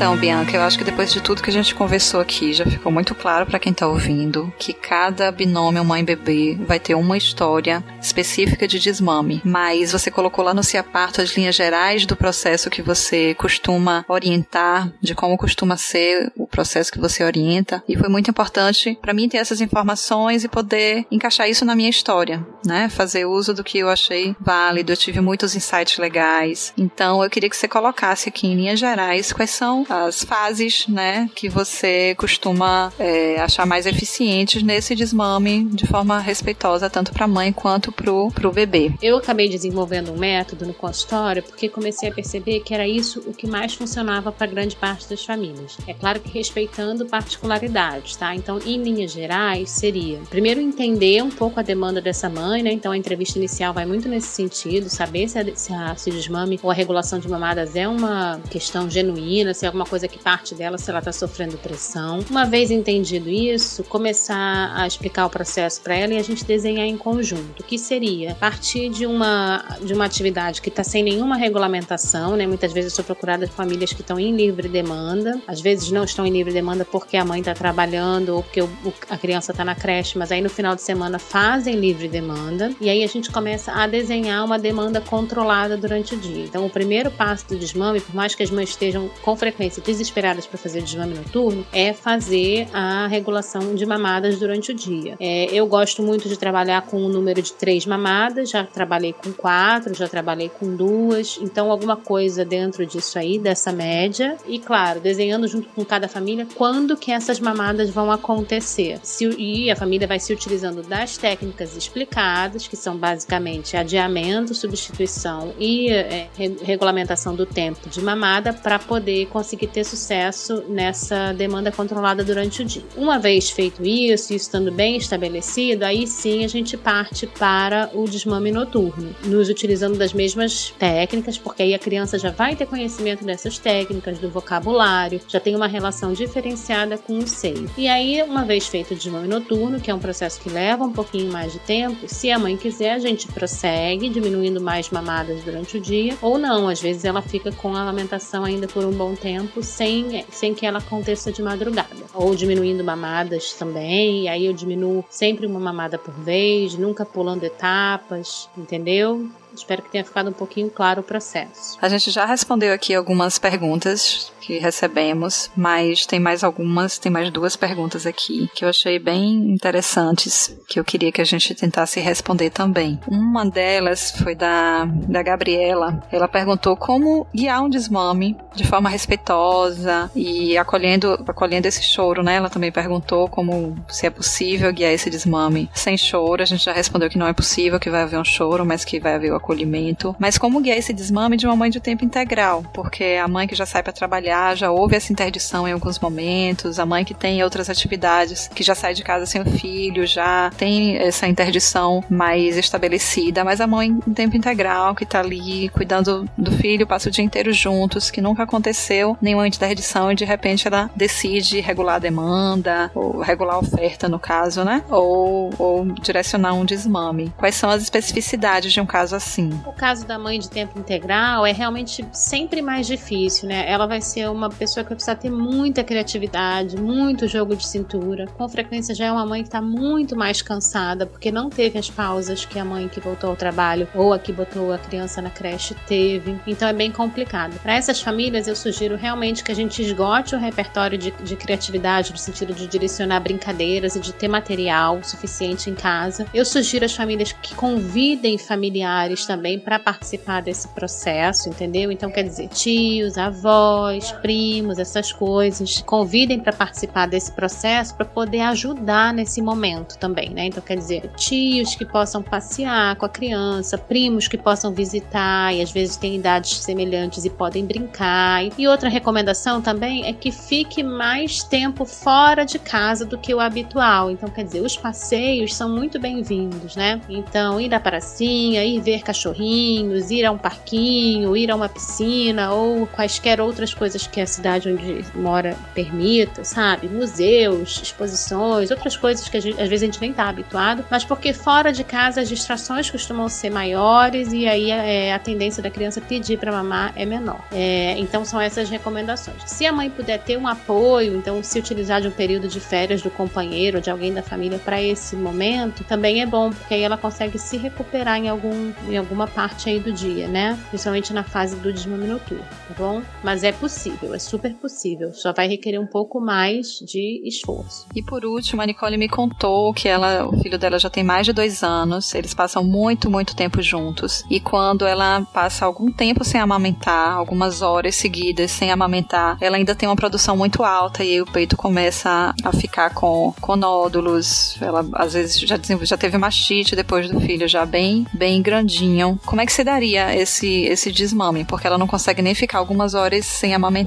[0.00, 2.90] Então, Bianca, eu acho que depois de tudo que a gente conversou aqui, já ficou
[2.90, 8.66] muito claro para quem tá ouvindo que cada binômio mãe-bebê vai ter uma história específica
[8.66, 9.42] de desmame.
[9.44, 14.90] Mas você colocou lá no Ciaparto as linhas gerais do processo que você costuma orientar,
[15.02, 17.84] de como costuma ser o processo que você orienta.
[17.86, 21.90] E foi muito importante para mim ter essas informações e poder encaixar isso na minha
[21.90, 22.88] história, né?
[22.88, 24.92] Fazer uso do que eu achei válido.
[24.92, 26.72] Eu tive muitos insights legais.
[26.78, 31.28] Então, eu queria que você colocasse aqui em linhas gerais quais são as fases, né,
[31.34, 37.28] que você costuma é, achar mais eficientes nesse desmame de forma respeitosa tanto para a
[37.28, 38.92] mãe quanto pro, pro bebê.
[39.02, 43.34] Eu acabei desenvolvendo um método no consultório porque comecei a perceber que era isso o
[43.34, 45.76] que mais funcionava para grande parte das famílias.
[45.86, 48.34] É claro que respeitando particularidades, tá?
[48.34, 52.72] Então, em linhas gerais, seria primeiro entender um pouco a demanda dessa mãe, né?
[52.72, 56.58] Então, a entrevista inicial vai muito nesse sentido, saber se a, se a se desmame
[56.62, 60.54] ou a regulação de mamadas é uma questão genuína, se é alguma coisa que parte
[60.54, 62.20] dela, se ela está sofrendo pressão.
[62.30, 66.86] Uma vez entendido isso, começar a explicar o processo para ela e a gente desenhar
[66.86, 72.36] em conjunto, que seria partir de uma, de uma atividade que está sem nenhuma regulamentação,
[72.36, 72.46] né?
[72.46, 76.26] Muitas vezes eu sou procurada famílias que estão em livre demanda, às vezes não estão
[76.26, 78.70] em livre demanda porque a mãe está trabalhando ou porque o,
[79.08, 82.88] a criança está na creche, mas aí no final de semana fazem livre demanda e
[82.88, 86.44] aí a gente começa a desenhar uma demanda controlada durante o dia.
[86.44, 90.46] Então, o primeiro passo do desmame, por mais que as mães estejam com frequência desesperadas
[90.46, 95.16] para fazer desmame noturno é fazer a regulação de mamadas durante o dia.
[95.20, 99.32] É, eu gosto muito de trabalhar com o número de três mamadas, já trabalhei com
[99.32, 104.36] quatro, já trabalhei com duas, então alguma coisa dentro disso aí, dessa média.
[104.46, 108.98] E claro, desenhando junto com cada família quando que essas mamadas vão acontecer.
[109.02, 115.52] Se, e a família vai se utilizando das técnicas explicadas, que são basicamente adiamento, substituição
[115.58, 116.28] e é,
[116.62, 122.62] regulamentação do tempo de mamada, para poder conseguir conseguir ter sucesso nessa demanda controlada durante
[122.62, 122.82] o dia.
[122.96, 128.04] Uma vez feito isso, isso estando bem estabelecido, aí sim a gente parte para o
[128.04, 133.24] desmame noturno, nos utilizando das mesmas técnicas, porque aí a criança já vai ter conhecimento
[133.24, 137.70] dessas técnicas, do vocabulário, já tem uma relação diferenciada com o seio.
[137.76, 140.92] E aí, uma vez feito o desmame noturno, que é um processo que leva um
[140.92, 145.76] pouquinho mais de tempo, se a mãe quiser, a gente prossegue, diminuindo mais mamadas durante
[145.76, 149.14] o dia, ou não, às vezes ela fica com a amamentação ainda por um bom
[149.14, 151.96] tempo tempo sem, sem que ela aconteça de madrugada.
[152.12, 158.48] Ou diminuindo mamadas também, aí eu diminuo sempre uma mamada por vez, nunca pulando etapas,
[158.56, 159.28] entendeu?
[159.54, 161.76] Espero que tenha ficado um pouquinho claro o processo.
[161.80, 167.30] A gente já respondeu aqui algumas perguntas que recebemos, mas tem mais algumas, tem mais
[167.30, 172.00] duas perguntas aqui que eu achei bem interessantes, que eu queria que a gente tentasse
[172.00, 172.98] responder também.
[173.06, 176.02] Uma delas foi da, da Gabriela.
[176.10, 182.36] Ela perguntou como guiar um desmame de forma respeitosa e acolhendo, acolhendo esse choro, né?
[182.36, 186.42] Ela também perguntou como se é possível guiar esse desmame sem choro.
[186.42, 188.98] A gente já respondeu que não é possível, que vai haver um choro, mas que
[188.98, 192.64] vai haver o acolhimento, mas como guiar esse desmame de uma mãe de tempo integral,
[192.72, 196.78] porque a mãe que já sai para trabalhar já houve essa interdição em alguns momentos,
[196.78, 200.50] a mãe que tem outras atividades, que já sai de casa sem o filho, já
[200.56, 206.28] tem essa interdição mais estabelecida, mas a mãe em tempo integral que tá ali cuidando
[206.36, 210.66] do filho, passa o dia inteiro juntos, que nunca aconteceu nenhuma interdição e de repente
[210.66, 214.82] ela decide regular a demanda, ou regular a oferta no caso, né?
[214.88, 217.32] Ou, ou direcionar um desmame.
[217.36, 219.50] Quais são as especificidades de um caso assim?
[219.66, 223.64] O caso da mãe de tempo integral é realmente sempre mais difícil, né?
[223.70, 228.26] Ela vai ser uma pessoa que vai precisar ter muita criatividade, muito jogo de cintura.
[228.26, 231.88] Com frequência já é uma mãe que está muito mais cansada porque não teve as
[231.88, 235.30] pausas que a mãe que voltou ao trabalho ou a que botou a criança na
[235.30, 236.38] creche teve.
[236.46, 237.58] Então é bem complicado.
[237.60, 242.12] Para essas famílias eu sugiro realmente que a gente esgote o repertório de, de criatividade
[242.12, 246.26] no sentido de direcionar brincadeiras e de ter material suficiente em casa.
[246.34, 251.90] Eu sugiro às famílias que convidem familiares também para participar desse processo, entendeu?
[251.90, 258.40] Então quer dizer, tios, avós, primos, essas coisas, convidem para participar desse processo para poder
[258.42, 260.46] ajudar nesse momento também, né?
[260.46, 265.62] Então quer dizer, tios que possam passear com a criança, primos que possam visitar e
[265.62, 268.44] às vezes têm idades semelhantes e podem brincar.
[268.58, 273.40] E outra recomendação também é que fique mais tempo fora de casa do que o
[273.40, 274.10] habitual.
[274.10, 277.00] Então quer dizer, os passeios são muito bem-vindos, né?
[277.08, 282.52] Então ir à pracinha, ir ver cachorrinhos, ir a um parquinho, ir a uma piscina
[282.52, 286.88] ou quaisquer outras coisas que a cidade onde mora permita, sabe?
[286.88, 291.32] Museus, exposições, outras coisas que gente, às vezes a gente nem tá habituado, mas porque
[291.32, 296.00] fora de casa as distrações costumam ser maiores e aí é, a tendência da criança
[296.00, 297.40] pedir para mamar é menor.
[297.52, 299.42] É, então são essas recomendações.
[299.46, 303.02] Se a mãe puder ter um apoio, então se utilizar de um período de férias
[303.02, 306.96] do companheiro, de alguém da família para esse momento, também é bom, porque aí ela
[306.96, 310.58] consegue se recuperar em, algum, em alguma parte aí do dia, né?
[310.68, 313.02] Principalmente na fase do desmame noturno, tá bom?
[313.22, 315.12] Mas é possível, é super possível.
[315.12, 317.86] Só vai requerer um pouco mais de esforço.
[317.94, 321.26] E por último, a Nicole me contou que ela, o filho dela já tem mais
[321.26, 324.24] de dois anos, eles passam muito, muito tempo juntos.
[324.30, 329.74] E quando ela passa algum tempo sem amamentar, algumas horas seguidas sem amamentar, ela ainda
[329.74, 334.56] tem uma produção muito alta e aí o peito começa a ficar com, com nódulos.
[334.60, 339.18] Ela às vezes já, já teve mastite depois do filho já bem, bem grandinho.
[339.24, 341.44] Como é que se daria esse, esse desmame?
[341.44, 343.79] Porque ela não consegue nem ficar algumas horas sem amamentar.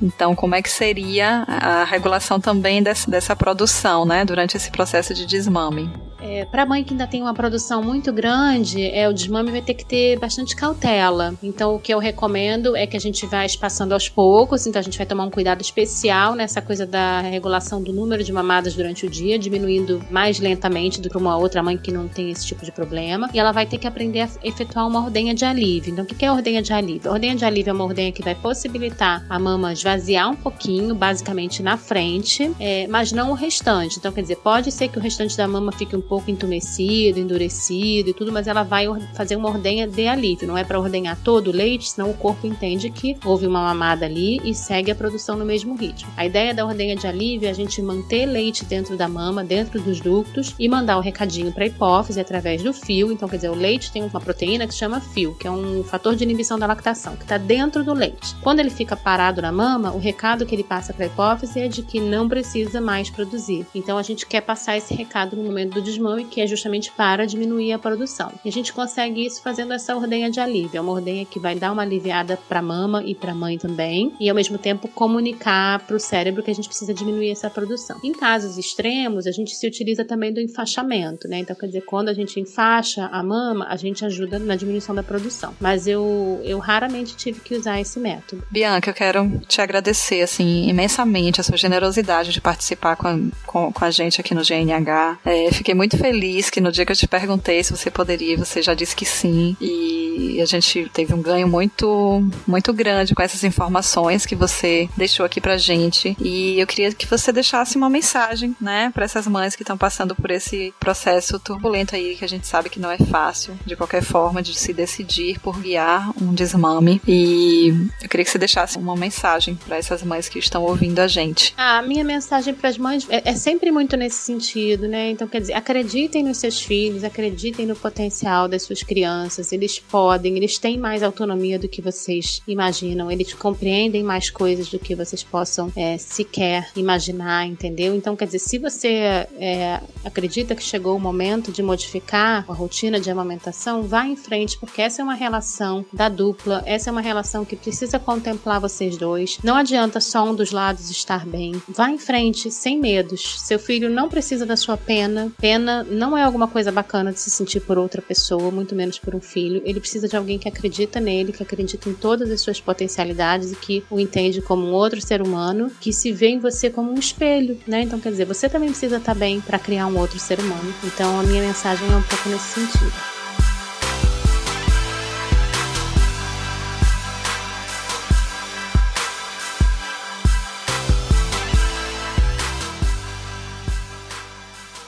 [0.00, 5.26] Então, como é que seria a regulação também dessa, produção, né, durante esse processo de
[5.26, 5.90] desmame?
[6.22, 9.74] É, para mãe que ainda tem uma produção muito grande, é, o desmame vai ter
[9.74, 11.34] que ter bastante cautela.
[11.42, 14.66] Então, o que eu recomendo é que a gente vá espaçando aos poucos.
[14.66, 18.32] Então, a gente vai tomar um cuidado especial nessa coisa da regulação do número de
[18.32, 22.30] mamadas durante o dia, diminuindo mais lentamente do que uma outra mãe que não tem
[22.30, 23.30] esse tipo de problema.
[23.32, 25.92] E ela vai ter que aprender a efetuar uma ordenha de alívio.
[25.92, 27.10] Então, o que é a ordenha de alívio?
[27.10, 30.94] A ordenha de alívio é uma ordenha que vai possibilitar a mama esvaziar um pouquinho,
[30.94, 33.98] basicamente na frente, é, mas não o restante.
[33.98, 38.10] Então, quer dizer, pode ser que o restante da mama fique um pouco entumecido, endurecido
[38.10, 40.48] e tudo, mas ela vai fazer uma ordenha de alívio.
[40.48, 44.06] Não é para ordenhar todo o leite, senão o corpo entende que houve uma mamada
[44.06, 46.10] ali e segue a produção no mesmo ritmo.
[46.16, 49.80] A ideia da ordenha de alívio é a gente manter leite dentro da mama, dentro
[49.80, 53.12] dos ductos e mandar o recadinho para a hipófise através do fio.
[53.12, 56.16] Então, quer dizer, o leite tem uma proteína que chama fio, que é um fator
[56.16, 58.34] de inibição da lactação, que está dentro do leite.
[58.42, 61.68] Quando ele fica parado na mama, o recado que ele passa para a hipófise é
[61.68, 63.64] de que não precisa mais produzir.
[63.72, 65.99] Então, a gente quer passar esse recado no momento do desmame,
[66.30, 68.32] que é justamente para diminuir a produção.
[68.44, 70.78] E a gente consegue isso fazendo essa ordenha de alívio.
[70.78, 73.58] É uma ordenha que vai dar uma aliviada para a mama e para a mãe
[73.58, 77.50] também, e ao mesmo tempo comunicar para o cérebro que a gente precisa diminuir essa
[77.50, 77.98] produção.
[78.02, 81.38] Em casos extremos, a gente se utiliza também do enfaixamento, né?
[81.38, 85.02] Então, quer dizer, quando a gente enfaixa a mama, a gente ajuda na diminuição da
[85.02, 85.54] produção.
[85.60, 88.42] Mas eu, eu raramente tive que usar esse método.
[88.50, 93.72] Bianca, eu quero te agradecer, assim, imensamente a sua generosidade de participar com a, com,
[93.72, 95.18] com a gente aqui no GNH.
[95.24, 98.62] É, fiquei muito feliz que no dia que eu te perguntei se você poderia, você
[98.62, 99.56] já disse que sim.
[99.60, 105.24] E a gente teve um ganho muito, muito grande com essas informações que você deixou
[105.26, 106.16] aqui pra gente.
[106.20, 110.14] E eu queria que você deixasse uma mensagem, né, para essas mães que estão passando
[110.14, 114.02] por esse processo turbulento aí, que a gente sabe que não é fácil, de qualquer
[114.02, 117.00] forma, de se decidir por guiar um desmame.
[117.06, 117.68] E
[118.02, 121.54] eu queria que você deixasse uma mensagem para essas mães que estão ouvindo a gente.
[121.56, 125.10] A minha mensagem para as mães é, é sempre muito nesse sentido, né?
[125.10, 129.50] Então, quer dizer, acreditem nos seus filhos, acreditem no potencial das suas crianças.
[129.50, 134.78] Eles podem eles têm mais autonomia do que vocês imaginam, eles compreendem mais coisas do
[134.78, 137.94] que vocês possam é, sequer imaginar, entendeu?
[137.94, 143.00] Então, quer dizer, se você é, acredita que chegou o momento de modificar a rotina
[143.00, 147.00] de amamentação, vá em frente, porque essa é uma relação da dupla, essa é uma
[147.00, 149.38] relação que precisa contemplar vocês dois.
[149.42, 151.60] Não adianta só um dos lados estar bem.
[151.68, 153.40] Vá em frente, sem medos.
[153.40, 155.32] Seu filho não precisa da sua pena.
[155.38, 159.14] Pena não é alguma coisa bacana de se sentir por outra pessoa, muito menos por
[159.14, 159.62] um filho.
[159.64, 163.56] Ele precisa de alguém que acredita nele, que acredita em todas as suas potencialidades e
[163.56, 166.98] que o entende como um outro ser humano, que se vê em você como um
[166.98, 167.82] espelho, né?
[167.82, 170.74] Então, quer dizer, você também precisa estar bem para criar um outro ser humano.
[170.84, 173.19] Então, a minha mensagem é um pouco nesse sentido.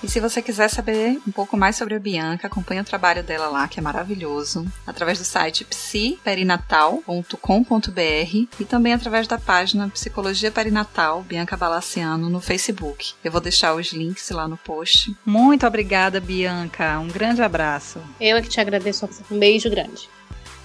[0.03, 3.47] E se você quiser saber um pouco mais sobre a Bianca, acompanhe o trabalho dela
[3.47, 11.23] lá, que é maravilhoso, através do site psiperinatal.com.br e também através da página Psicologia Perinatal
[11.23, 13.15] Bianca Balaciano no Facebook.
[13.23, 15.17] Eu vou deixar os links lá no post.
[15.25, 16.99] Muito obrigada, Bianca.
[16.99, 18.01] Um grande abraço.
[18.21, 19.09] Eu é que te agradeço.
[19.31, 20.09] Um beijo grande.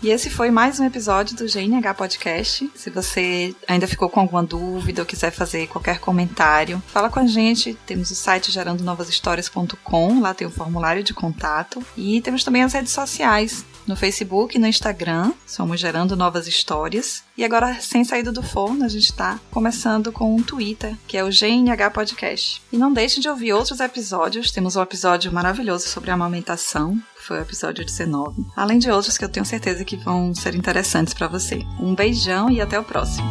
[0.01, 2.69] E esse foi mais um episódio do GNH Podcast.
[2.75, 7.25] Se você ainda ficou com alguma dúvida ou quiser fazer qualquer comentário, fala com a
[7.25, 7.73] gente.
[7.85, 11.83] Temos o site gerandonovashistórias.com, lá tem o formulário de contato.
[11.97, 17.23] E temos também as redes sociais, no Facebook e no Instagram, somos Gerando Novas Histórias.
[17.37, 21.23] E agora, sem saída do forno, a gente está começando com um Twitter, que é
[21.23, 22.61] o GNH Podcast.
[22.71, 27.41] E não deixe de ouvir outros episódios, temos um episódio maravilhoso sobre amamentação, foi o
[27.41, 28.45] episódio 19.
[28.55, 31.67] Além de outros que eu tenho certeza que vão ser interessantes para você.
[31.77, 33.27] Um beijão e até o próximo.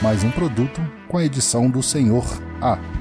[0.00, 2.24] Mais um produto com a edição do Senhor
[2.62, 2.99] A.